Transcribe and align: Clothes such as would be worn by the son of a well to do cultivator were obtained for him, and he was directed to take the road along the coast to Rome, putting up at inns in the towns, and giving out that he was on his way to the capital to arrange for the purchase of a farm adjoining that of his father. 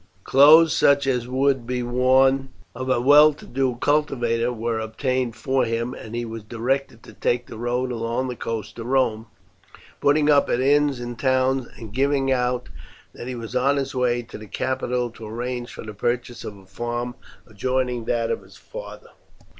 Clothes 0.23 0.75
such 0.75 1.05
as 1.05 1.27
would 1.27 1.67
be 1.67 1.83
worn 1.83 2.49
by 2.73 2.79
the 2.79 2.79
son 2.79 2.81
of 2.81 2.89
a 2.89 3.01
well 3.01 3.33
to 3.35 3.45
do 3.45 3.77
cultivator 3.79 4.51
were 4.51 4.79
obtained 4.79 5.35
for 5.35 5.63
him, 5.63 5.93
and 5.93 6.15
he 6.15 6.25
was 6.25 6.41
directed 6.41 7.03
to 7.03 7.13
take 7.13 7.45
the 7.45 7.57
road 7.59 7.91
along 7.91 8.27
the 8.27 8.35
coast 8.35 8.77
to 8.77 8.83
Rome, 8.83 9.27
putting 9.99 10.27
up 10.27 10.49
at 10.49 10.59
inns 10.59 10.99
in 10.99 11.11
the 11.11 11.15
towns, 11.21 11.67
and 11.77 11.93
giving 11.93 12.31
out 12.31 12.67
that 13.13 13.27
he 13.27 13.35
was 13.35 13.55
on 13.55 13.77
his 13.77 13.93
way 13.93 14.23
to 14.23 14.39
the 14.39 14.47
capital 14.47 15.11
to 15.11 15.27
arrange 15.27 15.71
for 15.71 15.83
the 15.83 15.93
purchase 15.93 16.43
of 16.43 16.57
a 16.57 16.65
farm 16.65 17.13
adjoining 17.45 18.05
that 18.05 18.31
of 18.31 18.41
his 18.41 18.57
father. 18.57 19.09